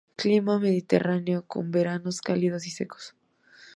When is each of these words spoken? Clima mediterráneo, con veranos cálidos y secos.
Clima 0.15 0.57
mediterráneo, 0.57 1.45
con 1.45 1.69
veranos 1.69 2.21
cálidos 2.21 2.65
y 2.65 2.71
secos. 2.71 3.13